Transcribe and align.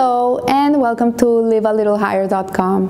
Hello 0.00 0.40
and 0.48 0.80
welcome 0.80 1.12
to 1.18 1.26
livealittlehigher.com. 1.26 2.88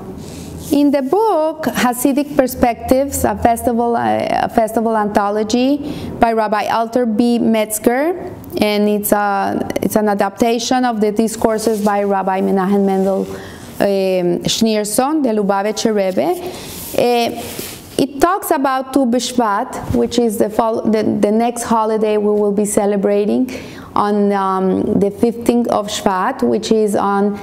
In 0.71 0.91
the 0.91 1.01
book 1.01 1.65
Hasidic 1.65 2.37
Perspectives, 2.37 3.25
a 3.25 3.35
festival, 3.35 3.97
a 3.97 4.47
festival 4.55 4.95
anthology 4.95 5.93
by 6.21 6.31
Rabbi 6.31 6.67
Alter 6.67 7.05
B. 7.05 7.37
Metzger, 7.37 8.33
and 8.61 8.87
it's, 8.87 9.11
a, 9.11 9.59
it's 9.81 9.97
an 9.97 10.07
adaptation 10.07 10.85
of 10.85 11.01
the 11.01 11.11
discourses 11.11 11.83
by 11.83 12.03
Rabbi 12.03 12.39
Menachem 12.39 12.85
Mendel 12.85 13.23
um, 13.29 14.45
Schneerson, 14.47 15.21
the 15.21 15.31
Lubavitcher 15.31 15.93
Rebbe. 15.93 16.39
Uh, 16.97 17.41
it 18.01 18.21
talks 18.21 18.51
about 18.51 18.93
Tu 18.93 19.05
B'Shvat, 19.05 19.93
which 19.95 20.17
is 20.17 20.37
the, 20.37 20.47
the, 20.47 21.03
the, 21.19 21.31
next 21.31 21.63
holiday 21.63 22.15
we 22.15 22.31
will 22.31 22.53
be 22.53 22.63
celebrating 22.63 23.49
on 23.95 24.31
um, 24.31 24.83
the 24.99 25.09
15th 25.09 25.67
of 25.67 25.87
Shvat, 25.87 26.43
which 26.43 26.71
is 26.71 26.95
on 26.95 27.39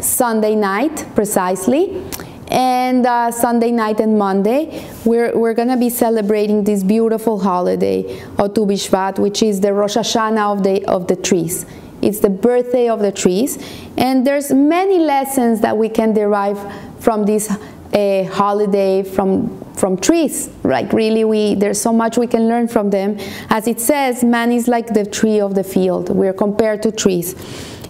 Sunday 0.00 0.54
night 0.54 1.06
precisely 1.14 2.02
and 2.48 3.04
uh, 3.06 3.30
Sunday 3.30 3.70
night 3.72 4.00
and 4.00 4.18
Monday, 4.18 4.88
we're, 5.04 5.36
we're 5.36 5.54
going 5.54 5.68
to 5.68 5.76
be 5.76 5.90
celebrating 5.90 6.64
this 6.64 6.82
beautiful 6.82 7.40
holiday 7.40 8.20
of 8.38 8.54
Tu 8.54 8.64
B'Shvat, 8.64 9.18
which 9.18 9.42
is 9.42 9.60
the 9.60 9.72
Rosh 9.72 9.96
Hashanah 9.96 10.52
of 10.52 10.62
the, 10.62 10.84
of 10.86 11.08
the 11.08 11.16
trees. 11.16 11.66
It's 12.02 12.20
the 12.20 12.30
birthday 12.30 12.88
of 12.88 13.00
the 13.00 13.10
trees. 13.10 13.58
And 13.96 14.26
there's 14.26 14.52
many 14.52 14.98
lessons 14.98 15.60
that 15.62 15.76
we 15.76 15.88
can 15.88 16.12
derive 16.12 16.58
from 17.00 17.24
this 17.24 17.56
uh, 17.92 18.24
holiday, 18.24 19.02
from, 19.02 19.60
from 19.74 19.96
trees. 19.96 20.50
Like 20.64 20.92
really, 20.92 21.24
we, 21.24 21.54
there's 21.54 21.80
so 21.80 21.92
much 21.92 22.18
we 22.18 22.26
can 22.26 22.48
learn 22.48 22.68
from 22.68 22.90
them. 22.90 23.18
As 23.50 23.66
it 23.66 23.80
says, 23.80 24.24
man 24.24 24.52
is 24.52 24.68
like 24.68 24.94
the 24.94 25.04
tree 25.04 25.40
of 25.40 25.54
the 25.54 25.64
field. 25.64 26.10
We're 26.10 26.34
compared 26.34 26.82
to 26.82 26.92
trees. 26.92 27.34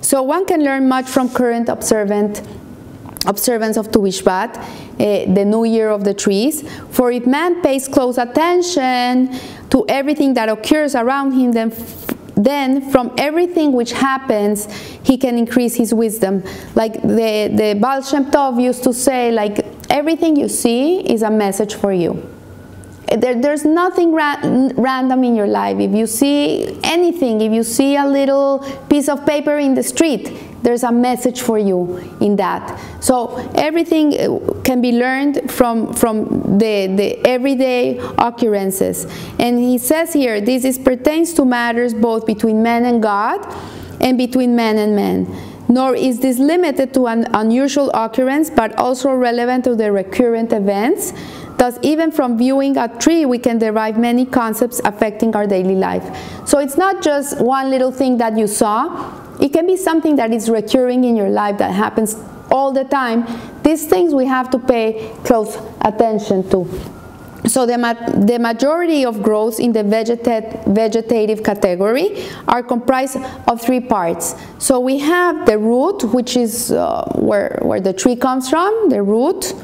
So 0.00 0.22
one 0.22 0.46
can 0.46 0.62
learn 0.62 0.88
much 0.88 1.06
from 1.08 1.28
current 1.28 1.68
observant 1.68 2.42
observance 3.26 3.76
of 3.76 3.90
Tu 3.90 3.98
B'Shvat, 3.98 4.56
uh, 4.56 5.34
the 5.34 5.44
new 5.44 5.64
year 5.64 5.90
of 5.90 6.04
the 6.04 6.14
trees. 6.14 6.62
For 6.90 7.10
if 7.10 7.26
man 7.26 7.60
pays 7.60 7.88
close 7.88 8.18
attention 8.18 9.36
to 9.70 9.84
everything 9.88 10.34
that 10.34 10.48
occurs 10.48 10.94
around 10.94 11.32
him, 11.32 11.50
then, 11.50 11.72
then 12.36 12.88
from 12.92 13.12
everything 13.18 13.72
which 13.72 13.92
happens, 13.92 14.72
he 15.02 15.18
can 15.18 15.36
increase 15.38 15.74
his 15.74 15.92
wisdom. 15.92 16.44
Like 16.76 17.02
the, 17.02 17.50
the 17.52 17.76
Baal 17.80 18.02
Shem 18.02 18.26
Tov 18.26 18.62
used 18.62 18.84
to 18.84 18.92
say, 18.92 19.32
like, 19.32 19.75
everything 19.90 20.36
you 20.36 20.48
see 20.48 21.00
is 21.00 21.22
a 21.22 21.30
message 21.30 21.74
for 21.74 21.92
you. 21.92 22.32
There, 23.08 23.40
there's 23.40 23.64
nothing 23.64 24.12
ra 24.12 24.36
random 24.42 25.22
in 25.22 25.36
your 25.36 25.46
life. 25.46 25.78
If 25.78 25.94
you 25.94 26.06
see 26.06 26.78
anything, 26.82 27.40
if 27.40 27.52
you 27.52 27.62
see 27.62 27.96
a 27.96 28.04
little 28.04 28.66
piece 28.90 29.08
of 29.08 29.24
paper 29.24 29.58
in 29.58 29.74
the 29.74 29.82
street, 29.82 30.36
there's 30.62 30.82
a 30.82 30.90
message 30.90 31.42
for 31.42 31.58
you 31.58 31.96
in 32.20 32.34
that. 32.36 32.80
So 32.98 33.36
everything 33.54 34.18
uh, 34.18 34.60
can 34.62 34.80
be 34.80 34.90
learned 34.90 35.52
from, 35.52 35.94
from 35.94 36.58
the, 36.58 36.88
the 36.96 37.24
everyday 37.24 37.98
occurrences. 38.18 39.06
And 39.38 39.60
he 39.60 39.78
says 39.78 40.12
here, 40.12 40.40
this 40.40 40.64
is, 40.64 40.76
pertains 40.76 41.32
to 41.34 41.44
matters 41.44 41.94
both 41.94 42.26
between 42.26 42.64
man 42.64 42.84
and 42.84 43.00
God 43.00 43.46
and 44.00 44.18
between 44.18 44.56
man 44.56 44.78
and 44.78 44.96
man. 44.96 45.26
Nor 45.68 45.96
is 45.96 46.20
this 46.20 46.38
limited 46.38 46.94
to 46.94 47.06
an 47.06 47.26
unusual 47.34 47.90
occurrence, 47.90 48.50
but 48.50 48.74
also 48.76 49.12
relevant 49.12 49.64
to 49.64 49.74
the 49.74 49.90
recurrent 49.90 50.52
events 50.52 51.12
Thus, 51.56 51.78
even 51.82 52.10
from 52.10 52.36
viewing 52.36 52.76
a 52.76 52.88
tree, 52.98 53.24
we 53.24 53.38
can 53.38 53.58
derive 53.58 53.98
many 53.98 54.26
concepts 54.26 54.80
affecting 54.84 55.34
our 55.34 55.46
daily 55.46 55.74
life. 55.74 56.04
So 56.46 56.58
it's 56.58 56.76
not 56.76 57.02
just 57.02 57.40
one 57.40 57.70
little 57.70 57.90
thing 57.90 58.18
that 58.18 58.36
you 58.36 58.46
saw, 58.46 59.22
it 59.40 59.52
can 59.52 59.66
be 59.66 59.76
something 59.76 60.16
that 60.16 60.32
is 60.32 60.50
recurring 60.50 61.04
in 61.04 61.16
your 61.16 61.30
life 61.30 61.58
that 61.58 61.72
happens 61.72 62.16
all 62.50 62.72
the 62.72 62.84
time. 62.84 63.26
These 63.62 63.86
things 63.86 64.14
we 64.14 64.26
have 64.26 64.50
to 64.50 64.58
pay 64.58 65.14
close 65.24 65.58
attention 65.80 66.48
to. 66.50 66.95
So 67.46 67.64
the, 67.64 67.78
ma 67.78 67.92
the 67.92 68.38
majority 68.38 69.04
of 69.04 69.22
growths 69.22 69.58
in 69.58 69.72
the 69.72 69.84
vegetat 69.84 70.66
vegetative 70.66 71.42
category 71.42 72.24
are 72.48 72.62
comprised 72.62 73.16
of 73.46 73.60
three 73.60 73.80
parts. 73.80 74.34
So 74.58 74.80
we 74.80 74.98
have 74.98 75.46
the 75.46 75.56
root, 75.56 76.02
which 76.12 76.36
is 76.36 76.72
uh, 76.72 77.04
where, 77.14 77.58
where 77.62 77.80
the 77.80 77.92
tree 77.92 78.16
comes 78.16 78.50
from, 78.50 78.88
the 78.88 79.02
root. 79.02 79.54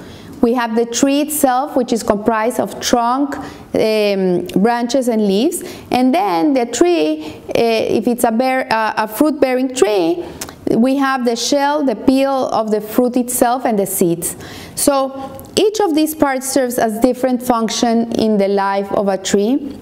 We 0.41 0.55
have 0.55 0.75
the 0.75 0.87
tree 0.87 1.21
itself, 1.21 1.77
which 1.77 1.93
is 1.93 2.03
comprised 2.03 2.59
of 2.59 2.81
trunk, 2.81 3.37
um, 3.37 4.47
branches, 4.61 5.09
and 5.09 5.27
leaves. 5.27 5.63
And 5.91 6.13
then 6.13 6.53
the 6.53 6.67
tree, 6.67 7.37
uh, 7.49 7.53
if 7.99 8.09
it's 8.09 8.25
a, 8.25 8.33
bear, 8.33 8.67
uh, 8.73 8.95
a 8.97 9.09
fruit-bearing 9.09 9.75
tree, 9.75 10.25
we 10.71 10.97
have 10.97 11.25
the 11.25 11.37
shell, 11.37 11.85
the 11.85 11.95
peel 11.95 12.49
of 12.49 12.71
the 12.71 12.81
fruit 12.81 13.17
itself, 13.17 13.65
and 13.65 13.79
the 13.79 13.87
seeds. 13.87 14.35
So 14.75 15.42
each 15.57 15.81
of 15.81 15.95
these 15.95 16.15
parts 16.15 16.49
serves 16.49 16.79
as 16.79 16.99
different 17.01 17.43
function 17.43 18.13
in 18.13 18.39
the 18.39 18.49
life 18.49 18.91
of 18.93 19.09
a 19.09 19.19
tree. 19.19 19.79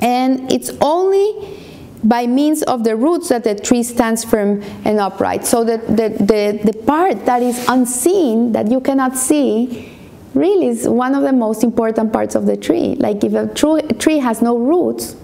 And 0.00 0.50
it's 0.52 0.70
only 0.80 1.56
by 2.04 2.26
means 2.26 2.62
of 2.62 2.84
the 2.84 2.96
roots 2.96 3.28
that 3.28 3.44
the 3.44 3.54
tree 3.54 3.82
stands 3.82 4.24
firm 4.24 4.62
and 4.84 5.00
upright. 5.00 5.44
So 5.44 5.64
the, 5.64 5.78
the, 5.78 6.10
the, 6.24 6.72
the 6.72 6.78
part 6.84 7.26
that 7.26 7.42
is 7.42 7.66
unseen, 7.68 8.52
that 8.52 8.70
you 8.70 8.80
cannot 8.80 9.16
see, 9.16 9.96
really 10.34 10.68
is 10.68 10.88
one 10.88 11.14
of 11.14 11.22
the 11.22 11.32
most 11.32 11.64
important 11.64 12.12
parts 12.12 12.34
of 12.34 12.46
the 12.46 12.56
tree. 12.56 12.94
Like 12.94 13.24
if 13.24 13.34
a 13.34 13.52
tree 13.94 14.18
has 14.18 14.40
no 14.40 14.56
roots, 14.56 15.16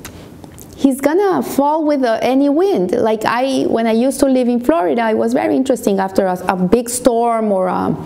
he's 0.76 1.00
gonna 1.00 1.42
fall 1.42 1.84
with 1.84 2.02
uh, 2.02 2.18
any 2.20 2.48
wind. 2.48 2.90
Like 2.90 3.24
I, 3.24 3.64
when 3.68 3.86
I 3.86 3.92
used 3.92 4.18
to 4.20 4.26
live 4.26 4.48
in 4.48 4.60
Florida, 4.60 5.08
it 5.10 5.16
was 5.16 5.32
very 5.32 5.56
interesting 5.56 6.00
after 6.00 6.26
a, 6.26 6.34
a 6.48 6.56
big 6.56 6.90
storm 6.90 7.52
or 7.52 7.68
a, 7.68 7.96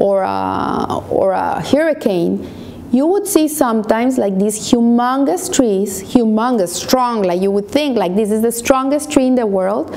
or 0.00 0.22
a, 0.22 1.04
or 1.10 1.30
a 1.32 1.60
hurricane 1.60 2.44
you 2.92 3.06
would 3.06 3.26
see 3.26 3.46
sometimes 3.46 4.18
like 4.18 4.36
these 4.36 4.58
humongous 4.58 5.52
trees, 5.52 6.02
humongous, 6.02 6.70
strong, 6.70 7.22
like 7.22 7.40
you 7.40 7.50
would 7.50 7.68
think 7.68 7.96
like 7.96 8.16
this 8.16 8.32
is 8.32 8.42
the 8.42 8.50
strongest 8.50 9.12
tree 9.12 9.26
in 9.26 9.36
the 9.36 9.46
world, 9.46 9.96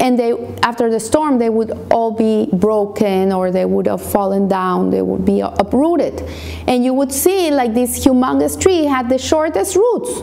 and 0.00 0.18
they 0.18 0.32
after 0.64 0.90
the 0.90 0.98
storm 0.98 1.38
they 1.38 1.48
would 1.48 1.70
all 1.92 2.10
be 2.10 2.48
broken 2.52 3.30
or 3.30 3.52
they 3.52 3.64
would 3.64 3.86
have 3.86 4.02
fallen 4.02 4.48
down, 4.48 4.90
they 4.90 5.02
would 5.02 5.24
be 5.24 5.40
uprooted. 5.40 6.22
And 6.66 6.84
you 6.84 6.92
would 6.92 7.12
see 7.12 7.52
like 7.52 7.72
this 7.72 8.04
humongous 8.04 8.60
tree 8.60 8.84
had 8.84 9.08
the 9.08 9.18
shortest 9.18 9.76
roots. 9.76 10.22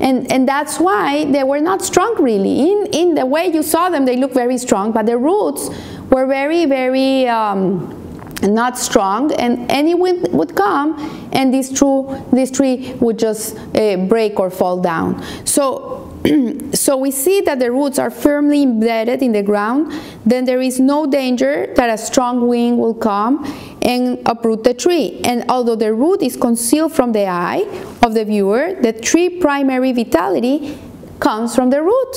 And, 0.00 0.30
and 0.32 0.48
that's 0.48 0.80
why 0.80 1.24
they 1.30 1.44
were 1.44 1.60
not 1.60 1.82
strong 1.82 2.22
really. 2.22 2.70
In, 2.70 2.86
in 2.92 3.14
the 3.14 3.26
way 3.26 3.46
you 3.46 3.62
saw 3.62 3.90
them, 3.90 4.04
they 4.04 4.16
look 4.16 4.32
very 4.32 4.58
strong, 4.58 4.92
but 4.92 5.06
the 5.06 5.18
roots 5.18 5.70
were 6.10 6.26
very, 6.26 6.66
very 6.66 7.28
um, 7.28 8.01
not 8.42 8.78
strong 8.78 9.32
and 9.32 9.70
any 9.70 9.94
wind 9.94 10.28
would 10.32 10.54
come 10.54 10.98
and 11.32 11.52
this, 11.52 11.72
true, 11.72 12.24
this 12.32 12.50
tree 12.50 12.94
would 13.00 13.18
just 13.18 13.56
uh, 13.76 13.96
break 13.96 14.38
or 14.38 14.50
fall 14.50 14.80
down. 14.80 15.22
So, 15.46 16.12
so 16.72 16.96
we 16.96 17.10
see 17.10 17.40
that 17.42 17.58
the 17.58 17.70
roots 17.70 17.98
are 17.98 18.10
firmly 18.10 18.62
embedded 18.62 19.22
in 19.22 19.32
the 19.32 19.42
ground, 19.42 19.92
then 20.24 20.44
there 20.44 20.60
is 20.60 20.78
no 20.78 21.06
danger 21.06 21.72
that 21.76 21.90
a 21.90 21.98
strong 21.98 22.46
wind 22.46 22.78
will 22.78 22.94
come 22.94 23.44
and 23.82 24.20
uproot 24.26 24.64
the 24.64 24.74
tree. 24.74 25.20
And 25.24 25.44
although 25.48 25.76
the 25.76 25.92
root 25.92 26.22
is 26.22 26.36
concealed 26.36 26.92
from 26.92 27.12
the 27.12 27.26
eye 27.26 27.66
of 28.02 28.14
the 28.14 28.24
viewer, 28.24 28.74
the 28.80 28.92
tree 28.92 29.40
primary 29.40 29.92
vitality 29.92 30.78
comes 31.18 31.54
from 31.54 31.70
the 31.70 31.82
root 31.82 32.16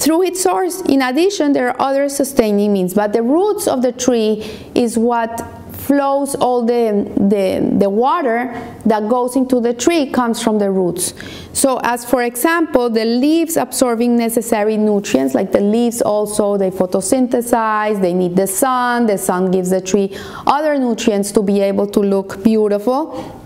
through 0.00 0.22
its 0.22 0.42
source. 0.42 0.80
In 0.82 1.02
addition, 1.02 1.52
there 1.52 1.68
are 1.68 1.80
other 1.80 2.08
sustaining 2.08 2.72
means, 2.72 2.94
but 2.94 3.12
the 3.12 3.22
roots 3.22 3.68
of 3.68 3.82
the 3.82 3.92
tree 3.92 4.42
is 4.74 4.98
what 4.98 5.46
flows 5.72 6.34
all 6.36 6.64
the, 6.64 7.10
the, 7.16 7.76
the 7.78 7.90
water 7.90 8.52
that 8.86 9.08
goes 9.08 9.34
into 9.34 9.60
the 9.60 9.74
tree 9.74 10.10
comes 10.10 10.42
from 10.42 10.58
the 10.58 10.70
roots. 10.70 11.14
So 11.52 11.80
as 11.82 12.04
for 12.04 12.22
example, 12.22 12.88
the 12.90 13.04
leaves 13.04 13.56
absorbing 13.56 14.16
necessary 14.16 14.76
nutrients, 14.76 15.34
like 15.34 15.52
the 15.52 15.60
leaves 15.60 16.00
also, 16.00 16.56
they 16.56 16.70
photosynthesize, 16.70 18.00
they 18.00 18.14
need 18.14 18.36
the 18.36 18.46
sun, 18.46 19.06
the 19.06 19.18
sun 19.18 19.50
gives 19.50 19.70
the 19.70 19.80
tree 19.80 20.16
other 20.46 20.78
nutrients 20.78 21.32
to 21.32 21.42
be 21.42 21.60
able 21.60 21.88
to 21.88 22.00
look 22.00 22.42
beautiful 22.44 23.39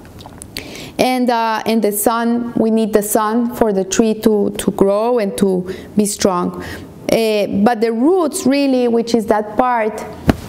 and 0.98 1.30
uh, 1.30 1.62
and 1.66 1.82
the 1.82 1.92
sun 1.92 2.52
we 2.54 2.70
need 2.70 2.92
the 2.92 3.02
sun 3.02 3.54
for 3.54 3.72
the 3.72 3.84
tree 3.84 4.14
to 4.14 4.50
to 4.58 4.70
grow 4.72 5.18
and 5.18 5.36
to 5.36 5.72
be 5.96 6.06
strong 6.06 6.62
uh, 6.62 7.46
but 7.64 7.80
the 7.80 7.92
roots 7.92 8.46
really 8.46 8.88
which 8.88 9.14
is 9.14 9.26
that 9.26 9.56
part 9.56 10.04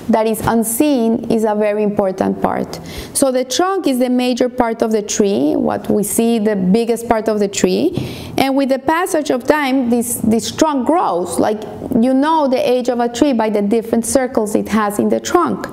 that 0.10 0.28
is 0.28 0.40
unseen 0.42 1.32
is 1.32 1.44
a 1.44 1.56
very 1.56 1.84
important 1.84 2.42
part. 2.42 2.80
So 3.14 3.32
the 3.32 3.44
trunk 3.44 3.88
is 3.88 4.00
the 4.00 4.10
major 4.10 4.50
part 4.50 4.82
of 4.82 4.92
the 4.92 5.02
tree, 5.02 5.56
what 5.56 5.90
we 5.90 6.04
see 6.04 6.40
the 6.40 6.56
biggest 6.56 7.10
part 7.10 7.28
of 7.28 7.40
the 7.40 7.48
tree. 7.48 7.92
And 8.38 8.56
with 8.56 8.70
the 8.70 8.80
passage 8.80 9.32
of 9.32 9.46
time, 9.46 9.90
this, 9.90 10.16
this 10.18 10.52
trunk 10.52 10.86
grows. 10.86 11.40
Like 11.40 11.64
you 12.00 12.14
know 12.14 12.48
the 12.48 12.58
age 12.58 12.90
of 12.90 13.00
a 13.00 13.10
tree 13.10 13.34
by 13.34 13.50
the 13.50 13.62
different 13.62 14.06
circles 14.06 14.56
it 14.56 14.68
has 14.70 15.00
in 15.00 15.10
the 15.10 15.20
trunk. 15.20 15.68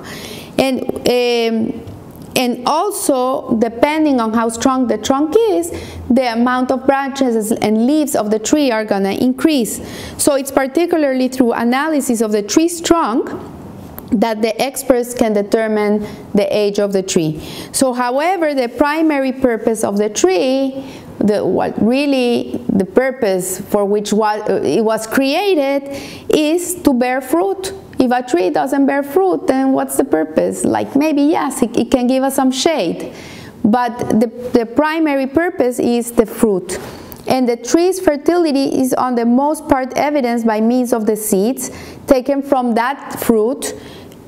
And 0.57 0.83
um, 1.07 1.92
and 2.35 2.67
also, 2.67 3.55
depending 3.57 4.19
on 4.19 4.33
how 4.33 4.49
strong 4.49 4.87
the 4.87 4.97
trunk 4.97 5.35
is, 5.37 5.71
the 6.09 6.33
amount 6.33 6.71
of 6.71 6.85
branches 6.85 7.51
and 7.51 7.85
leaves 7.85 8.15
of 8.15 8.31
the 8.31 8.39
tree 8.39 8.71
are 8.71 8.85
going 8.85 9.03
to 9.03 9.23
increase. 9.23 9.81
So 10.17 10.35
it's 10.35 10.51
particularly 10.51 11.27
through 11.27 11.53
analysis 11.53 12.21
of 12.21 12.31
the 12.31 12.41
tree's 12.41 12.81
trunk 12.81 13.29
that 14.11 14.41
the 14.41 14.59
experts 14.61 15.13
can 15.13 15.33
determine 15.33 16.07
the 16.33 16.47
age 16.55 16.79
of 16.79 16.93
the 16.93 17.01
tree. 17.01 17.41
So 17.71 17.93
however, 17.93 18.53
the 18.53 18.69
primary 18.69 19.31
purpose 19.31 19.83
of 19.83 19.97
the 19.97 20.09
tree, 20.09 20.83
the, 21.19 21.45
what 21.45 21.79
really 21.81 22.63
the 22.69 22.85
purpose 22.85 23.59
for 23.59 23.85
which 23.85 24.13
what, 24.13 24.49
uh, 24.49 24.55
it 24.55 24.83
was 24.83 25.07
created 25.07 25.83
is 26.29 26.75
to 26.83 26.93
bear 26.93 27.21
fruit. 27.21 27.73
If 27.99 28.11
a 28.11 28.21
tree 28.21 28.49
doesn't 28.49 28.85
bear 28.85 29.03
fruit, 29.03 29.47
then 29.47 29.71
what's 29.71 29.97
the 29.97 30.03
purpose? 30.03 30.65
Like 30.65 30.95
maybe 30.95 31.21
yes, 31.23 31.61
it, 31.61 31.75
it 31.77 31.91
can 31.91 32.07
give 32.07 32.23
us 32.23 32.35
some 32.35 32.51
shade, 32.51 33.13
but 33.63 33.97
the, 34.19 34.27
the 34.53 34.65
primary 34.65 35.27
purpose 35.27 35.79
is 35.79 36.11
the 36.11 36.25
fruit. 36.25 36.79
And 37.25 37.47
the 37.47 37.55
tree's 37.55 38.01
fertility 38.01 38.81
is 38.81 38.93
on 38.93 39.15
the 39.15 39.25
most 39.25 39.69
part 39.69 39.93
evidenced 39.95 40.45
by 40.45 40.59
means 40.59 40.91
of 40.91 41.05
the 41.05 41.15
seeds 41.15 41.71
taken 42.05 42.41
from 42.41 42.73
that 42.73 43.17
fruit 43.19 43.73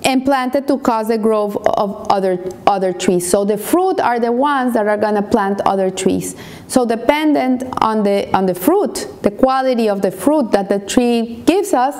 and 0.05 0.23
planted 0.23 0.67
to 0.67 0.77
cause 0.77 1.07
the 1.07 1.17
growth 1.17 1.57
of 1.65 2.07
other, 2.11 2.39
other 2.67 2.93
trees. 2.93 3.29
So 3.29 3.43
the 3.43 3.57
fruit 3.57 3.99
are 3.99 4.19
the 4.19 4.31
ones 4.31 4.75
that 4.75 4.87
are 4.87 4.97
to 5.15 5.21
plant 5.23 5.61
other 5.65 5.89
trees. 5.89 6.35
So 6.67 6.85
dependent 6.85 7.63
on 7.81 8.03
the, 8.03 8.31
on 8.35 8.45
the 8.45 8.55
fruit, 8.55 9.07
the 9.23 9.31
quality 9.31 9.89
of 9.89 10.01
the 10.01 10.11
fruit 10.11 10.51
that 10.51 10.69
the 10.69 10.79
tree 10.79 11.41
gives 11.45 11.73
us, 11.73 11.95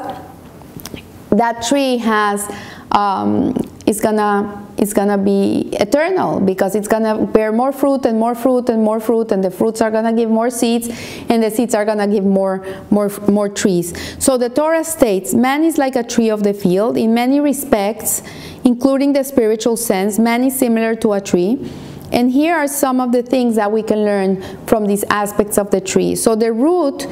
that 1.32 1.66
tree 1.68 1.98
has 1.98 2.50
um, 2.92 3.58
is 3.86 4.00
gonna 4.00 4.65
is 4.78 4.94
gonna 4.94 5.18
be 5.18 5.70
eternal 5.74 6.40
because 6.40 6.76
it's 6.76 6.88
gonna 6.88 7.26
bear 7.26 7.52
more 7.52 7.72
fruit 7.72 8.06
and 8.06 8.20
more 8.20 8.36
fruit 8.36 8.70
and 8.70 8.84
more 8.84 9.00
fruit 9.00 9.32
and 9.32 9.44
the 9.44 9.52
fruits 9.52 9.82
are 9.82 9.92
gonna 9.92 10.14
give 10.14 10.30
more 10.30 10.50
seeds 10.50 10.90
and 11.30 11.44
the 11.44 11.50
seeds 11.50 11.74
are 11.74 11.86
gonna 11.86 12.08
give 12.08 12.24
more 12.24 12.66
more 12.90 13.10
more 13.28 13.50
trees. 13.50 13.94
So 14.20 14.38
the 14.38 14.50
torah 14.50 14.84
states 14.84 15.34
man 15.34 15.64
is 15.64 15.78
like 15.78 15.96
a 15.96 16.04
tree 16.04 16.30
of 16.30 16.44
the 16.44 16.54
field 16.54 16.98
in 16.98 17.14
many 17.14 17.40
respects 17.40 18.22
including 18.64 19.14
the 19.14 19.24
spiritual 19.24 19.78
sense. 19.78 20.20
Man 20.20 20.44
is 20.44 20.58
similar 20.58 20.96
to 20.96 21.14
a 21.14 21.22
tree. 21.22 21.72
And 22.12 22.32
here 22.32 22.56
are 22.56 22.68
some 22.68 23.00
of 23.00 23.12
the 23.12 23.24
things 23.24 23.56
that 23.56 23.72
we 23.72 23.84
can 23.84 24.06
learn 24.06 24.42
from 24.68 24.86
these 24.86 25.04
aspects 25.10 25.58
of 25.58 25.72
the 25.72 25.82
tree. 25.82 26.16
So 26.16 26.36
the 26.36 26.52
root 26.54 27.08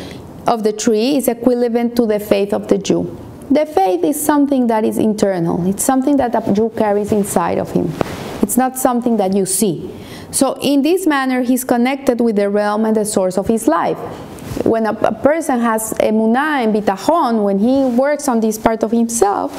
of 0.47 0.63
the 0.63 0.73
tree 0.73 1.17
is 1.17 1.27
equivalent 1.27 1.95
to 1.95 2.05
the 2.05 2.19
faith 2.19 2.53
of 2.53 2.67
the 2.67 2.77
jew 2.77 3.22
the 3.53 3.65
faith 3.67 4.03
is 4.03 4.23
something 4.23 4.67
that 4.67 4.83
is 4.83 4.97
internal. 4.97 5.65
It's 5.67 5.83
something 5.83 6.17
that 6.17 6.33
a 6.35 6.53
Jew 6.53 6.71
carries 6.75 7.11
inside 7.11 7.59
of 7.59 7.71
him. 7.71 7.91
It's 8.41 8.57
not 8.57 8.77
something 8.77 9.17
that 9.17 9.33
you 9.35 9.45
see. 9.45 9.93
So 10.31 10.57
in 10.61 10.81
this 10.81 11.05
manner, 11.05 11.43
he's 11.43 11.63
connected 11.63 12.19
with 12.19 12.35
the 12.35 12.49
realm 12.49 12.85
and 12.85 12.95
the 12.95 13.05
source 13.05 13.37
of 13.37 13.47
his 13.47 13.67
life. 13.67 13.97
When 14.65 14.87
a, 14.87 14.93
a 14.93 15.13
person 15.13 15.59
has 15.59 15.93
emunah 15.93 16.63
and 16.63 16.73
bitachon, 16.75 17.43
when 17.43 17.59
he 17.59 17.85
works 17.95 18.27
on 18.27 18.39
this 18.39 18.57
part 18.57 18.81
of 18.81 18.91
himself, 18.91 19.51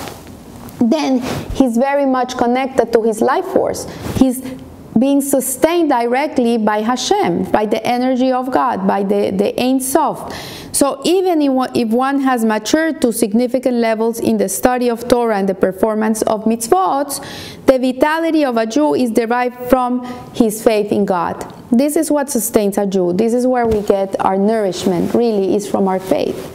then 0.80 1.20
he's 1.52 1.76
very 1.76 2.04
much 2.04 2.36
connected 2.36 2.92
to 2.92 3.02
his 3.02 3.20
life 3.20 3.44
force. 3.46 3.86
He's 4.16 4.42
being 5.04 5.20
sustained 5.20 5.90
directly 5.90 6.56
by 6.56 6.80
Hashem, 6.80 7.50
by 7.50 7.66
the 7.66 7.86
energy 7.86 8.32
of 8.32 8.50
God, 8.50 8.86
by 8.86 9.02
the, 9.02 9.30
the 9.30 9.52
Ein 9.60 9.78
Sof. 9.78 10.32
So 10.72 11.02
even 11.04 11.42
if 11.42 11.88
one 11.90 12.20
has 12.20 12.42
matured 12.42 13.02
to 13.02 13.12
significant 13.12 13.76
levels 13.76 14.18
in 14.18 14.38
the 14.38 14.48
study 14.48 14.88
of 14.88 15.06
Torah 15.06 15.36
and 15.36 15.46
the 15.46 15.54
performance 15.54 16.22
of 16.22 16.44
mitzvot, 16.44 17.20
the 17.66 17.78
vitality 17.78 18.46
of 18.46 18.56
a 18.56 18.64
Jew 18.64 18.94
is 18.94 19.10
derived 19.10 19.68
from 19.68 20.06
his 20.32 20.64
faith 20.64 20.90
in 20.90 21.04
God. 21.04 21.36
This 21.70 21.96
is 21.96 22.10
what 22.10 22.30
sustains 22.30 22.78
a 22.78 22.86
Jew. 22.86 23.12
This 23.12 23.34
is 23.34 23.46
where 23.46 23.66
we 23.66 23.82
get 23.82 24.18
our 24.24 24.38
nourishment, 24.38 25.12
really, 25.12 25.54
is 25.54 25.68
from 25.68 25.86
our 25.86 26.00
faith. 26.00 26.53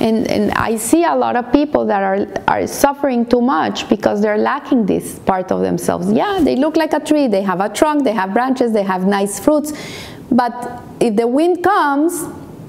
And, 0.00 0.28
and 0.28 0.50
I 0.52 0.76
see 0.76 1.04
a 1.04 1.14
lot 1.14 1.36
of 1.36 1.52
people 1.52 1.86
that 1.86 2.02
are, 2.02 2.26
are 2.48 2.66
suffering 2.66 3.26
too 3.26 3.40
much 3.40 3.88
because 3.88 4.20
they're 4.20 4.38
lacking 4.38 4.86
this 4.86 5.18
part 5.20 5.52
of 5.52 5.60
themselves. 5.60 6.10
Yeah, 6.10 6.40
they 6.42 6.56
look 6.56 6.76
like 6.76 6.92
a 6.92 7.00
tree, 7.00 7.28
they 7.28 7.42
have 7.42 7.60
a 7.60 7.68
trunk, 7.68 8.04
they 8.04 8.12
have 8.12 8.34
branches, 8.34 8.72
they 8.72 8.82
have 8.82 9.06
nice 9.06 9.38
fruits, 9.38 9.72
but 10.30 10.82
if 10.98 11.14
the 11.14 11.28
wind 11.28 11.62
comes, 11.62 12.24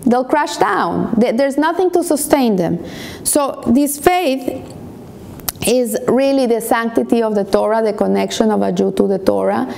they'll 0.06 0.24
crash 0.24 0.58
down. 0.58 1.16
There's 1.18 1.58
nothing 1.58 1.90
to 1.92 2.04
sustain 2.04 2.56
them. 2.58 2.86
So 3.24 3.64
this 3.68 4.00
faith 4.00 4.72
is 5.68 5.98
really 6.08 6.46
the 6.46 6.62
sanctity 6.62 7.24
of 7.24 7.34
the 7.34 7.44
Torah, 7.44 7.82
the 7.82 7.94
connection 7.94 8.52
of 8.52 8.62
a 8.62 8.72
Jew 8.72 8.92
to 8.94 9.08
the 9.08 9.18
Torah, 9.18 9.74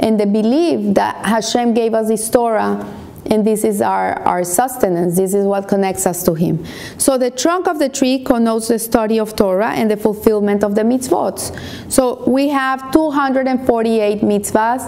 and 0.00 0.18
the 0.18 0.26
belief 0.26 0.94
that 0.94 1.24
Hashem 1.24 1.74
gave 1.74 1.94
us 1.94 2.08
this 2.08 2.28
Torah 2.28 2.97
and 3.26 3.46
this 3.46 3.64
is 3.64 3.82
our, 3.82 4.18
our 4.20 4.44
sustenance. 4.44 5.16
This 5.16 5.34
is 5.34 5.44
what 5.44 5.68
connects 5.68 6.06
us 6.06 6.22
to 6.24 6.34
Him. 6.34 6.64
So 6.96 7.18
the 7.18 7.30
trunk 7.30 7.68
of 7.68 7.78
the 7.78 7.88
tree 7.88 8.24
connotes 8.24 8.68
the 8.68 8.78
study 8.78 9.18
of 9.18 9.36
Torah 9.36 9.72
and 9.72 9.90
the 9.90 9.96
fulfillment 9.96 10.64
of 10.64 10.74
the 10.74 10.82
mitzvot. 10.82 11.92
So 11.92 12.24
we 12.28 12.48
have 12.48 12.92
248 12.92 14.22
mitzvahs 14.22 14.84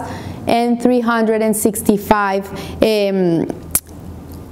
and 0.47 0.81
365 0.81 2.81
um, 2.81 3.47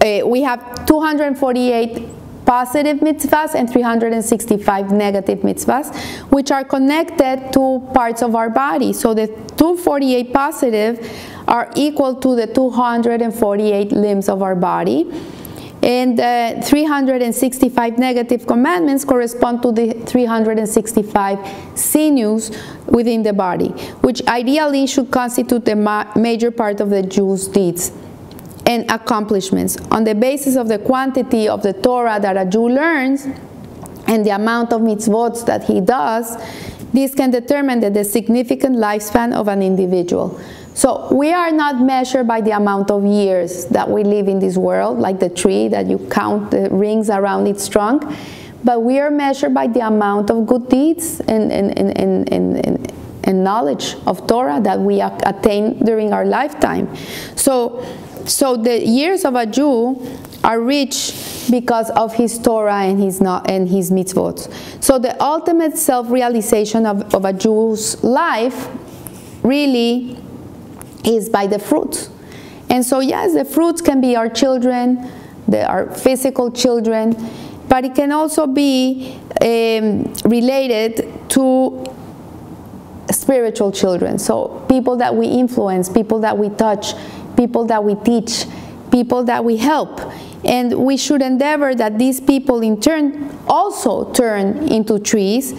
uh, 0.02 0.22
we 0.26 0.42
have 0.42 0.86
248 0.86 2.08
positive 2.46 3.00
mitzvahs 3.00 3.54
and 3.54 3.70
365 3.70 4.92
negative 4.92 5.40
mitzvahs, 5.40 5.94
which 6.32 6.52
are 6.52 6.64
connected 6.64 7.52
to 7.54 7.88
parts 7.94 8.24
of 8.24 8.34
our 8.34 8.50
body. 8.50 8.94
So 8.94 9.14
the 9.14 9.28
248 9.28 10.34
positive 10.34 11.00
are 11.50 11.70
equal 11.76 12.16
to 12.16 12.36
the 12.36 12.48
248 12.48 13.92
limbs 13.92 14.30
of 14.30 14.42
our 14.42 14.56
body. 14.56 15.12
And 15.82 16.20
the 16.20 16.62
365 16.66 17.98
negative 17.98 18.46
commandments 18.46 19.06
correspond 19.06 19.64
to 19.64 19.72
the 19.72 19.94
365 19.94 21.40
sinews 21.78 22.52
within 22.86 23.24
the 23.24 23.34
body, 23.34 23.70
which 24.02 24.26
ideally 24.28 24.86
should 24.88 25.10
constitute 25.10 25.66
the 25.66 25.76
ma 25.76 26.06
major 26.16 26.52
part 26.52 26.82
of 26.82 26.90
the 26.90 27.02
Jew's 27.02 27.48
deeds 27.48 27.94
and 28.66 28.92
accomplishments. 28.92 29.78
On 29.90 30.04
the 30.04 30.14
basis 30.14 30.58
of 30.58 30.68
the 30.68 30.80
quantity 30.80 31.48
of 31.48 31.64
the 31.64 31.74
Torah 31.74 32.20
that 32.20 32.36
a 32.36 32.46
Jew 32.46 32.68
learns 32.68 33.26
and 34.06 34.26
the 34.26 34.32
amount 34.32 34.74
of 34.74 34.82
mitzvot 34.82 35.46
that 35.46 35.64
he 35.64 35.80
does, 35.80 36.38
this 36.94 37.16
can 37.16 37.32
determine 37.32 37.80
the, 37.80 37.90
the 37.90 38.04
significant 38.04 38.76
lifespan 38.76 39.34
of 39.34 39.48
an 39.48 39.62
individual. 39.62 40.40
So 40.80 41.14
we 41.14 41.34
are 41.34 41.52
not 41.52 41.82
measured 41.82 42.26
by 42.26 42.40
the 42.40 42.52
amount 42.52 42.90
of 42.90 43.04
years 43.04 43.66
that 43.66 43.90
we 43.90 44.06
live 44.06 44.30
in 44.30 44.40
this 44.40 44.56
world, 44.56 44.98
like 44.98 45.20
the 45.20 45.28
tree 45.28 45.68
that 45.68 45.88
you 45.88 45.98
count 46.10 46.52
the 46.52 46.70
rings 46.72 47.10
around 47.10 47.48
its 47.48 47.68
trunk, 47.68 48.06
but 48.64 48.82
we 48.82 48.98
are 49.02 49.12
measured 49.12 49.54
by 49.54 49.68
the 49.68 49.82
amount 49.86 50.30
of 50.32 50.48
good 50.48 50.70
deeds 50.70 51.20
and, 51.20 51.52
and, 51.52 51.78
and, 51.78 52.00
and, 52.00 52.34
and, 52.34 52.94
and 53.26 53.44
knowledge 53.44 53.98
of 54.08 54.26
Torah 54.26 54.62
that 54.62 54.80
we 54.80 55.02
attain 55.02 55.84
during 55.84 56.14
our 56.14 56.24
lifetime. 56.24 56.96
So 57.36 57.86
so 58.24 58.56
the 58.56 58.80
years 58.80 59.26
of 59.26 59.36
a 59.36 59.46
Jew 59.46 60.00
are 60.46 60.62
rich 60.62 61.14
because 61.52 61.90
of 61.90 62.14
his 62.14 62.40
Torah 62.40 62.84
and 62.84 63.04
his 63.04 63.20
and 63.20 63.68
his 63.68 63.92
mitzvot. 63.92 64.50
So 64.82 64.98
the 64.98 65.22
ultimate 65.22 65.78
self-realization 65.78 66.86
of, 66.86 67.14
of 67.14 67.26
a 67.26 67.34
Jew's 67.34 68.02
life 68.02 68.70
really 69.44 70.16
is 71.04 71.30
by 71.30 71.48
the 71.48 71.60
fruit. 71.60 72.10
And 72.70 72.86
so 72.86 73.00
yes, 73.00 73.34
the 73.34 73.46
fruits 73.46 73.82
can 73.82 74.02
be 74.02 74.16
our 74.16 74.30
children, 74.30 75.12
the, 75.48 75.66
our 75.66 75.90
physical 75.94 76.52
children, 76.52 77.16
but 77.68 77.86
it 77.86 77.96
can 77.96 78.12
also 78.12 78.48
be 78.48 79.20
um, 79.42 80.14
related 80.26 81.30
to 81.30 81.86
spiritual 83.12 83.72
children. 83.72 84.20
So 84.20 84.66
people 84.70 84.98
that 84.98 85.16
we 85.16 85.28
influence, 85.28 85.90
people 85.90 86.20
that 86.22 86.38
we 86.38 86.50
touch, 86.50 86.94
people 87.36 87.66
that 87.66 87.84
we 87.84 87.96
teach, 87.96 88.46
people 88.92 89.24
that 89.26 89.44
we 89.44 89.58
help. 89.58 90.00
And 90.46 90.86
we 90.86 90.98
should 90.98 91.22
endeavor 91.22 91.76
that 91.76 92.00
these 92.00 92.22
people 92.22 92.62
in 92.62 92.80
turn 92.80 93.38
also 93.48 94.12
turn 94.14 94.70
into 94.70 95.00
trees, 95.00 95.54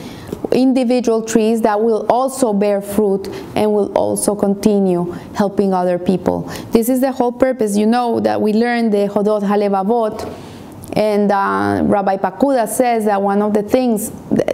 individual 0.53 1.23
trees 1.23 1.63
that 1.63 1.81
will 1.81 2.07
also 2.09 2.53
bear 2.53 2.81
fruit 2.81 3.29
and 3.55 3.73
will 3.73 3.93
also 3.93 4.35
continue 4.35 5.13
helping 5.35 5.75
other 5.75 5.99
people. 5.99 6.43
This 6.73 6.89
is 6.89 7.01
the 7.01 7.13
whole 7.13 7.33
purpose. 7.33 7.77
You 7.77 7.87
know 7.87 8.21
that 8.21 8.41
we 8.41 8.53
learned 8.53 8.93
the 8.93 9.09
Chovot 9.09 9.43
Halevavot, 9.43 10.49
and 10.95 11.31
uh, 11.31 11.83
Rabbi 11.85 12.17
Pakuda 12.17 12.67
says 12.69 13.05
that 13.05 13.21
one 13.23 13.43
of 13.43 13.55
the 13.55 13.63
things 13.63 14.11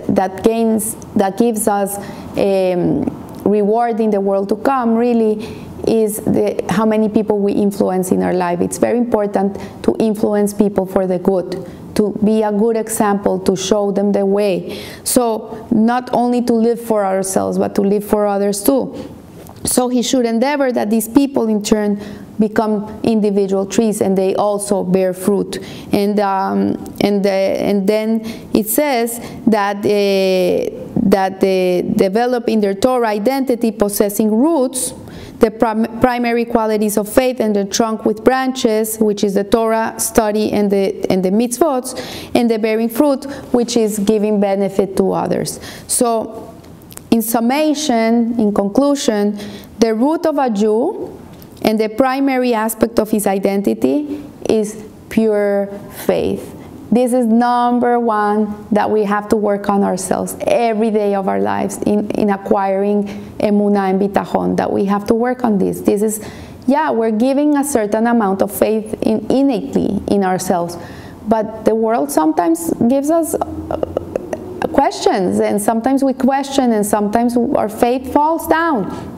that 0.09 0.43
gains, 0.43 0.95
that 1.15 1.39
gives 1.39 1.67
us 1.67 1.97
um, 2.37 3.16
reward 3.47 4.01
in 4.01 4.11
the 4.11 4.21
world 4.21 4.49
to 4.51 4.57
come 4.57 4.95
really 4.95 5.47
is 5.87 6.17
the, 6.17 6.65
how 6.69 6.85
many 6.85 7.09
people 7.09 7.39
we 7.39 7.53
influence 7.53 8.11
in 8.11 8.23
our 8.23 8.35
life. 8.35 8.61
It's 8.61 8.79
very 8.79 8.99
important 8.99 9.59
to 9.85 9.97
influence 9.99 10.53
people 10.53 10.85
for 10.85 11.07
the 11.07 11.19
good, 11.19 11.69
to 11.95 12.13
be 12.25 12.43
a 12.43 12.53
good 12.53 12.77
example, 12.77 13.39
to 13.41 13.57
show 13.57 13.93
them 13.93 14.13
the 14.13 14.27
way. 14.27 14.85
So 15.05 15.67
not 15.71 16.11
only 16.13 16.43
to 16.43 16.53
live 16.53 16.81
for 16.81 17.05
ourselves, 17.05 17.59
but 17.59 17.75
to 17.77 17.83
live 17.83 18.05
for 18.05 18.27
others 18.27 18.63
too. 18.65 18.95
So 19.65 19.89
he 19.89 20.03
should 20.03 20.27
endeavor 20.27 20.71
that 20.73 20.91
these 20.91 21.09
people 21.09 21.49
in 21.49 21.63
turn 21.63 22.01
become 22.39 23.01
individual 23.03 23.67
trees 23.67 24.01
and 24.01 24.17
they 24.17 24.35
also 24.35 24.85
bear 24.85 25.13
fruit. 25.15 25.59
And, 25.93 26.21
um, 26.21 26.95
and, 27.01 27.25
the, 27.25 27.31
and 27.31 27.89
then 27.89 28.21
it 28.53 28.69
says 28.69 29.19
that, 29.47 29.79
uh, 29.79 30.96
that 31.07 31.41
they 31.41 31.83
develop 31.97 32.49
in 32.49 32.61
their 32.61 32.75
Torah 32.75 33.09
identity 33.09 33.71
possessing 33.71 34.31
roots, 34.31 34.93
the 35.39 35.51
prim 35.51 36.01
primary 36.01 36.45
qualities 36.45 36.97
of 36.97 37.09
faith 37.09 37.41
and 37.41 37.55
the 37.55 37.65
trunk 37.65 38.05
with 38.05 38.25
branches, 38.25 38.97
which 38.99 39.23
is 39.23 39.35
the 39.35 39.45
Torah 39.45 39.95
study 39.99 40.53
and 40.53 40.71
the, 40.71 41.07
and 41.11 41.25
the 41.25 41.31
mitzvot, 41.31 41.95
and 42.35 42.51
the 42.51 42.59
bearing 42.59 42.89
fruit, 42.89 43.25
which 43.53 43.77
is 43.77 43.99
giving 44.01 44.41
benefit 44.41 44.97
to 44.97 45.13
others. 45.13 45.61
So 45.87 46.55
in 47.11 47.23
summation, 47.23 48.39
in 48.41 48.53
conclusion, 48.53 49.39
the 49.79 49.95
root 49.95 50.27
of 50.27 50.39
a 50.39 50.51
Jew 50.51 51.17
and 51.63 51.79
the 51.79 51.89
primary 51.89 52.53
aspect 52.53 52.99
of 52.99 53.11
his 53.11 53.27
identity 53.27 54.25
is 54.49 54.83
pure 55.09 55.69
faith. 56.05 56.56
This 56.91 57.13
is 57.13 57.27
number 57.27 57.99
one 57.99 58.67
that 58.71 58.91
we 58.91 59.03
have 59.05 59.29
to 59.31 59.37
work 59.37 59.69
on 59.69 59.83
ourselves 59.83 60.37
every 60.47 60.91
day 60.91 61.15
of 61.15 61.27
our 61.29 61.41
lives 61.41 61.79
in, 61.83 62.11
in 62.13 62.31
acquiring 62.31 63.05
emuna 63.39 63.91
and 63.91 64.01
bitachon, 64.01 64.57
that 64.57 64.71
we 64.71 64.85
have 64.85 65.05
to 65.07 65.15
work 65.15 65.45
on 65.45 65.59
this. 65.59 65.81
This 65.81 66.03
is, 66.03 66.25
yeah, 66.67 66.91
we're 66.91 67.11
giving 67.11 67.57
a 67.57 67.65
certain 67.65 68.07
amount 68.07 68.41
of 68.41 68.57
faith 68.57 68.95
in, 69.03 69.27
innately 69.31 70.01
in 70.09 70.23
ourselves, 70.23 70.77
but 71.27 71.65
the 71.65 71.75
world 71.75 72.11
sometimes 72.11 72.73
gives 72.89 73.11
us 73.11 73.35
uh, 73.35 73.77
questions, 74.73 75.41
and 75.41 75.61
sometimes 75.61 76.05
we 76.05 76.13
question, 76.13 76.73
and 76.73 76.87
sometimes 76.87 77.37
our 77.37 77.69
faith 77.69 78.13
falls 78.13 78.47
down. 78.47 79.16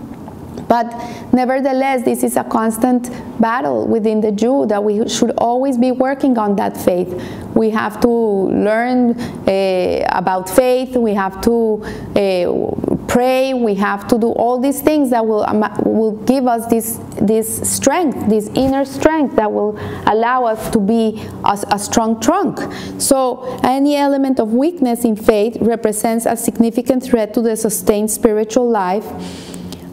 But 0.67 0.87
nevertheless, 1.33 2.05
this 2.05 2.23
is 2.23 2.37
a 2.37 2.45
constant 2.45 3.11
battle 3.41 3.87
within 3.87 4.21
the 4.21 4.33
Jew 4.33 4.67
that 4.67 4.83
we 4.83 5.09
should 5.09 5.33
always 5.39 5.79
be 5.79 5.93
working 5.93 6.39
on 6.39 6.57
that 6.57 6.77
faith. 6.77 7.11
We 7.55 7.71
have 7.71 8.01
to 8.01 8.09
learn 8.09 9.19
uh, 9.19 10.07
about 10.11 10.49
faith, 10.49 10.97
we 10.97 11.15
have 11.15 11.41
to 11.43 11.83
uh, 12.15 12.99
pray, 13.09 13.55
we 13.55 13.75
have 13.75 14.07
to 14.09 14.19
do 14.19 14.29
all 14.33 14.61
these 14.61 14.81
things 14.81 15.11
that 15.11 15.27
will, 15.27 15.45
um, 15.45 15.61
will 15.85 16.13
give 16.13 16.47
us 16.47 16.67
this, 16.67 17.01
this 17.21 17.69
strength, 17.69 18.29
this 18.29 18.49
inner 18.55 18.85
strength 18.85 19.35
that 19.37 19.51
will 19.51 19.79
allow 20.07 20.45
us 20.45 20.71
to 20.71 20.79
be 20.79 21.27
a, 21.45 21.59
a 21.73 21.79
strong 21.79 22.21
trunk. 22.21 22.61
So 23.01 23.59
any 23.65 23.97
element 23.97 24.39
of 24.39 24.53
weakness 24.53 25.05
in 25.05 25.17
faith 25.17 25.57
represents 25.61 26.27
a 26.27 26.37
significant 26.37 27.03
threat 27.03 27.35
to 27.35 27.41
the 27.41 27.57
sustained 27.57 28.11
spiritual 28.11 28.69
life 28.69 29.07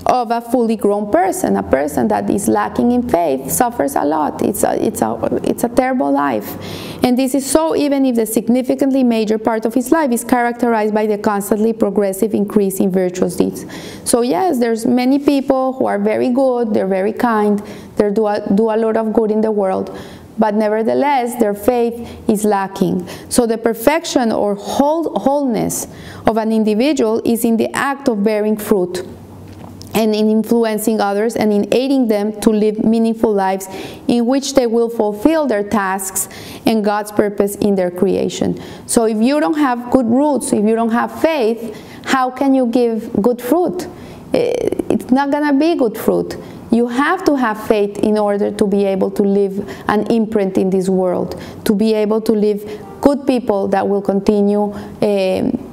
of 0.05 0.29
a 0.29 0.39
fully 0.39 0.75
grown 0.75 1.11
person. 1.11 1.55
A 1.55 1.63
person 1.63 2.07
that 2.09 2.29
is 2.29 2.47
lacking 2.47 2.91
in 2.91 3.07
faith 3.07 3.51
suffers 3.51 3.95
a 3.95 4.05
lot. 4.05 4.41
It's 4.41 4.63
a, 4.63 4.83
it's 4.83 5.01
a, 5.01 5.41
it's 5.43 5.63
a 5.63 5.69
terrible 5.69 6.11
life. 6.11 6.47
And 7.03 7.17
this 7.17 7.33
is 7.33 7.49
so 7.49 7.75
even 7.75 8.05
if 8.05 8.15
the 8.15 8.25
significantly 8.25 9.03
major 9.03 9.37
part 9.37 9.65
of 9.65 9.73
his 9.73 9.91
life 9.91 10.11
is 10.11 10.23
characterized 10.23 10.93
by 10.93 11.07
the 11.07 11.17
constantly 11.17 11.73
progressive 11.73 12.33
increase 12.33 12.79
in 12.79 12.91
virtuous 12.91 13.35
deeds. 13.35 13.65
So 14.03 14.21
yes, 14.21 14.59
there's 14.59 14.85
many 14.85 15.19
people 15.19 15.73
who 15.73 15.87
are 15.87 15.99
very 15.99 16.29
good, 16.29 16.73
they're 16.73 16.87
very 16.87 17.13
kind, 17.13 17.61
they 17.97 18.11
do 18.11 18.27
a, 18.27 18.47
do 18.53 18.69
a 18.69 18.77
lot 18.77 18.97
of 18.97 19.11
good 19.13 19.31
in 19.31 19.41
the 19.41 19.51
world, 19.51 19.97
but 20.37 20.53
nevertheless 20.53 21.39
their 21.39 21.53
faith 21.53 22.29
is 22.29 22.45
lacking. 22.45 23.07
So 23.29 23.47
the 23.47 23.57
perfection 23.57 24.31
or 24.31 24.55
whole, 24.55 25.17
wholeness 25.17 25.87
of 26.27 26.37
an 26.37 26.51
individual 26.51 27.21
is 27.25 27.43
in 27.43 27.57
the 27.57 27.73
act 27.73 28.07
of 28.07 28.23
bearing 28.23 28.57
fruit 28.57 29.07
and 29.95 30.13
in 30.13 30.29
influencing 30.29 30.99
others 31.01 31.35
and 31.35 31.51
in 31.51 31.73
aiding 31.73 32.07
them 32.07 32.39
to 32.41 32.49
live 32.51 32.83
meaningful 32.83 33.33
lives 33.33 33.67
in 34.07 34.25
which 34.25 34.53
they 34.53 34.67
will 34.67 34.89
fulfill 34.89 35.47
their 35.47 35.63
tasks 35.63 36.29
and 36.65 36.83
God's 36.83 37.11
purpose 37.11 37.55
in 37.55 37.75
their 37.75 37.89
creation. 37.89 38.61
So 38.85 39.05
if 39.05 39.17
you 39.17 39.39
don't 39.39 39.57
have 39.57 39.89
good 39.89 40.05
roots, 40.05 40.53
if 40.53 40.63
you 40.63 40.75
don't 40.75 40.91
have 40.91 41.21
faith, 41.21 41.75
how 42.03 42.29
can 42.29 42.53
you 42.53 42.67
give 42.67 43.11
good 43.21 43.41
fruit? 43.41 43.87
Eh, 44.33 44.53
it's 44.89 45.11
not 45.11 45.31
going 45.31 45.47
to 45.47 45.57
be 45.57 45.75
good 45.75 45.97
fruit. 45.97 46.35
You 46.71 46.87
have 46.87 47.23
to 47.25 47.35
have 47.35 47.67
faith 47.67 47.97
in 47.99 48.17
order 48.17 48.51
to 48.51 48.67
be 48.67 48.83
able 48.83 49.09
to 49.11 49.23
leave 49.23 49.65
an 49.87 50.05
imprint 50.11 50.57
in 50.57 50.69
this 50.69 50.89
world, 50.89 51.41
to 51.63 51.73
be 51.73 51.93
able 51.93 52.19
to 52.21 52.33
live 52.33 52.85
good 52.99 53.25
people 53.25 53.69
that 53.69 53.87
will 53.87 54.01
continue 54.01 54.73
um, 54.73 55.64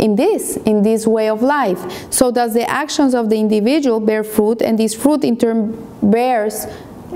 in 0.00 0.16
this, 0.16 0.56
in 0.64 0.82
this 0.82 1.06
way 1.06 1.28
of 1.28 1.42
life. 1.42 2.12
So 2.12 2.32
does 2.32 2.54
the 2.54 2.68
actions 2.68 3.14
of 3.14 3.28
the 3.30 3.36
individual 3.36 4.00
bear 4.00 4.24
fruit, 4.24 4.62
and 4.62 4.78
this 4.78 4.94
fruit 4.94 5.22
in 5.24 5.36
turn 5.36 5.86
bears 6.02 6.66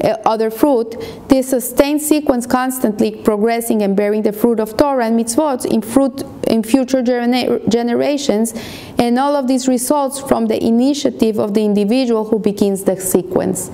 uh, 0.02 0.16
other 0.26 0.50
fruit, 0.50 0.96
this 1.28 1.48
sustained 1.50 2.02
sequence 2.02 2.46
constantly 2.46 3.10
progressing 3.12 3.82
and 3.82 3.96
bearing 3.96 4.22
the 4.22 4.32
fruit 4.32 4.60
of 4.60 4.76
Torah 4.76 5.06
and 5.06 5.18
mitzvot 5.18 5.64
in 5.64 5.82
fruit 5.82 6.22
in 6.48 6.62
future 6.62 7.02
genera 7.02 7.60
generations, 7.68 8.54
and 8.98 9.18
all 9.18 9.34
of 9.34 9.46
these 9.46 9.66
results 9.66 10.20
from 10.20 10.46
the 10.46 10.62
initiative 10.62 11.38
of 11.38 11.54
the 11.54 11.64
individual 11.64 12.24
who 12.24 12.38
begins 12.38 12.84
the 12.84 12.96
sequence. 13.00 13.70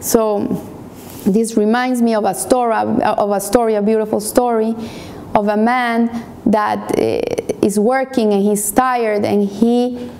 So 0.00 0.46
this 1.24 1.56
reminds 1.56 2.02
me 2.02 2.14
of 2.14 2.24
a 2.24 2.34
story, 2.34 2.74
of 2.74 3.30
a 3.30 3.40
story, 3.40 3.76
a 3.76 3.82
beautiful 3.82 4.20
story 4.20 4.74
of 5.34 5.48
a 5.48 5.56
man 5.56 6.24
that 6.46 6.98
uh, 6.98 7.80
working 7.80 8.32
and 8.32 8.42
he's 8.42 8.70
tired 8.72 9.24
and 9.24 9.48
he 9.48 10.10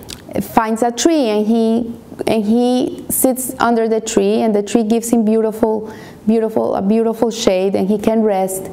finds 0.41 0.81
a 0.81 0.91
tree 0.91 1.29
and 1.29 1.45
he 1.45 1.93
and 2.27 2.45
he 2.45 3.05
sits 3.09 3.53
under 3.59 3.87
the 3.87 3.99
tree 3.99 4.41
and 4.41 4.55
the 4.55 4.63
tree 4.63 4.83
gives 4.83 5.09
him 5.09 5.25
beautiful 5.25 5.93
beautiful 6.25 6.75
a 6.75 6.81
beautiful 6.81 7.29
shade 7.31 7.75
and 7.75 7.87
he 7.87 7.97
can 7.97 8.23
rest. 8.23 8.69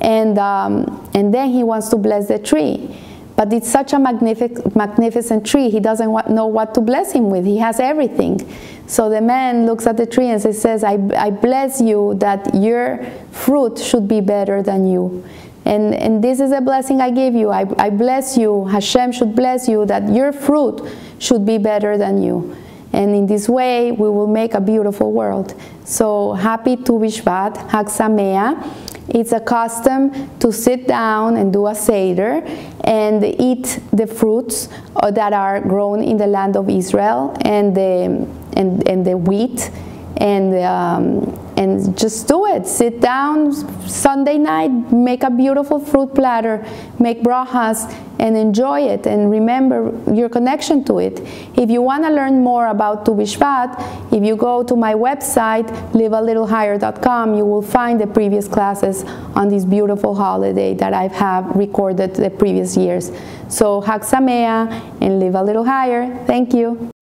And 0.00 0.38
um, 0.38 1.08
and 1.14 1.32
then 1.32 1.50
he 1.50 1.62
wants 1.62 1.88
to 1.90 1.96
bless 1.96 2.28
the 2.28 2.38
tree. 2.38 2.96
But 3.34 3.52
it's 3.52 3.70
such 3.70 3.92
a 3.92 3.98
magnific 3.98 4.76
magnificent 4.76 5.46
tree 5.46 5.70
he 5.70 5.80
doesn't 5.80 6.10
know 6.28 6.46
what 6.46 6.74
to 6.74 6.80
bless 6.80 7.12
him 7.12 7.30
with. 7.30 7.44
He 7.44 7.58
has 7.58 7.80
everything. 7.80 8.46
So 8.86 9.08
the 9.08 9.20
man 9.20 9.64
looks 9.64 9.86
at 9.86 9.96
the 9.96 10.06
tree 10.06 10.28
and 10.28 10.40
says 10.42 10.84
I, 10.84 10.98
I 11.16 11.30
bless 11.30 11.80
you 11.80 12.14
that 12.18 12.54
your 12.54 13.04
fruit 13.30 13.78
should 13.78 14.06
be 14.06 14.20
better 14.20 14.62
than 14.62 14.86
you 14.86 15.24
and, 15.64 15.94
and 15.94 16.22
this 16.22 16.40
is 16.40 16.52
a 16.52 16.60
blessing 16.60 17.00
I 17.00 17.10
give 17.10 17.34
you. 17.34 17.50
I, 17.50 17.66
I 17.78 17.90
bless 17.90 18.36
you. 18.36 18.64
Hashem 18.66 19.12
should 19.12 19.36
bless 19.36 19.68
you 19.68 19.86
that 19.86 20.08
your 20.08 20.32
fruit 20.32 20.88
should 21.18 21.46
be 21.46 21.58
better 21.58 21.96
than 21.96 22.22
you. 22.22 22.56
And 22.92 23.14
in 23.14 23.26
this 23.26 23.48
way, 23.48 23.92
we 23.92 24.08
will 24.10 24.26
make 24.26 24.54
a 24.54 24.60
beautiful 24.60 25.12
world. 25.12 25.54
So 25.84 26.32
happy 26.32 26.76
Tu 26.76 26.92
Bishvat, 26.92 27.70
Hag 27.70 27.86
Sameach. 27.86 28.90
It's 29.08 29.32
a 29.32 29.40
custom 29.40 30.38
to 30.38 30.52
sit 30.52 30.86
down 30.86 31.36
and 31.36 31.52
do 31.52 31.66
a 31.66 31.74
Seder 31.74 32.42
and 32.84 33.24
eat 33.24 33.80
the 33.92 34.06
fruits 34.06 34.68
uh, 34.96 35.10
that 35.10 35.32
are 35.32 35.60
grown 35.60 36.02
in 36.02 36.16
the 36.16 36.26
land 36.26 36.56
of 36.56 36.68
Israel 36.68 37.36
and 37.42 37.76
the, 37.76 38.26
and, 38.56 38.88
and 38.88 39.04
the 39.04 39.16
wheat 39.16 39.70
and 40.16 40.54
um, 40.56 41.38
and 41.56 41.96
just 41.96 42.28
do 42.28 42.46
it. 42.46 42.66
Sit 42.66 43.00
down 43.00 43.52
Sunday 43.88 44.38
night, 44.38 44.70
make 44.92 45.22
a 45.22 45.30
beautiful 45.30 45.78
fruit 45.78 46.14
platter, 46.14 46.66
make 46.98 47.22
brachas, 47.22 47.92
and 48.18 48.36
enjoy 48.36 48.80
it. 48.80 49.06
And 49.06 49.30
remember 49.30 49.92
your 50.12 50.28
connection 50.28 50.84
to 50.84 50.98
it. 50.98 51.20
If 51.56 51.70
you 51.70 51.82
want 51.82 52.04
to 52.04 52.10
learn 52.10 52.42
more 52.42 52.68
about 52.68 53.04
Tu 53.04 53.12
Bishvat, 53.12 54.12
if 54.12 54.24
you 54.24 54.36
go 54.36 54.62
to 54.62 54.76
my 54.76 54.94
website, 54.94 55.68
livealittlehigher.com, 55.92 57.34
you 57.34 57.44
will 57.44 57.62
find 57.62 58.00
the 58.00 58.06
previous 58.06 58.48
classes 58.48 59.04
on 59.34 59.48
this 59.48 59.64
beautiful 59.64 60.14
holiday 60.14 60.74
that 60.74 60.92
I 60.92 61.08
have 61.08 61.54
recorded 61.54 62.14
the 62.14 62.30
previous 62.30 62.76
years. 62.76 63.12
So 63.48 63.80
Hag 63.80 64.02
Sameach 64.02 64.70
and 65.00 65.20
live 65.20 65.34
a 65.34 65.42
little 65.42 65.64
higher. 65.64 66.24
Thank 66.26 66.54
you. 66.54 66.92